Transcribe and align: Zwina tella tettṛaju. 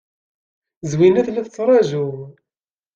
Zwina 0.91 1.21
tella 1.25 1.43
tettṛaju. 1.45 2.07